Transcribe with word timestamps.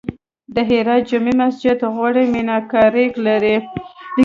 د 0.53 0.57
هرات 0.69 1.01
جمعې 1.09 1.33
مسجد 1.41 1.79
غوري 1.93 2.25
میناکاري 2.33 3.05
لري 3.25 3.55